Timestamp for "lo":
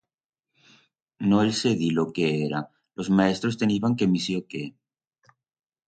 1.99-2.07